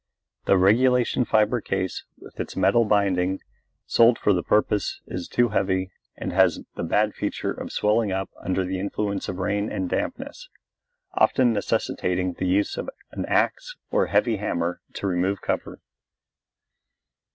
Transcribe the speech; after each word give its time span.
The 0.45 0.57
regulation 0.57 1.25
fibre 1.25 1.61
case 1.61 2.05
with 2.17 2.39
its 2.39 2.55
metal 2.55 2.85
binding 2.85 3.39
sold 3.85 4.17
for 4.17 4.33
the 4.33 4.41
purpose 4.41 4.99
is 5.05 5.27
too 5.27 5.49
heavy 5.49 5.91
and 6.17 6.33
has 6.33 6.61
the 6.73 6.81
bad 6.81 7.13
feature 7.13 7.51
of 7.51 7.71
swelling 7.71 8.11
up 8.11 8.31
under 8.41 8.65
the 8.65 8.79
influence 8.79 9.29
of 9.29 9.37
rain 9.37 9.71
and 9.71 9.87
dampness, 9.87 10.49
often 11.13 11.53
necessitating 11.53 12.33
the 12.33 12.47
use 12.47 12.77
of 12.77 12.89
an 13.11 13.27
axe 13.27 13.75
or 13.91 14.07
heavy 14.07 14.37
hammer 14.37 14.81
to 14.93 15.05
remove 15.05 15.39
cover. 15.41 15.79